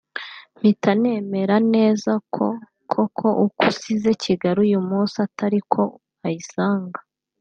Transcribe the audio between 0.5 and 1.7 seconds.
mpita nemera